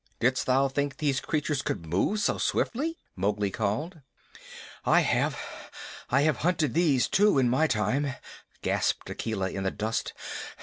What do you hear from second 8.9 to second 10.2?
Akela in the dust.